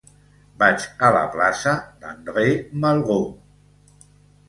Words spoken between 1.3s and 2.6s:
plaça d'André